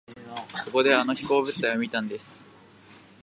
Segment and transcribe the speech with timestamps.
[0.65, 2.49] ここであの飛行物体を見たんです。